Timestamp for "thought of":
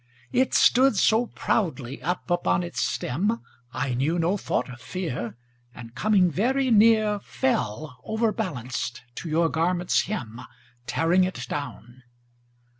4.35-4.81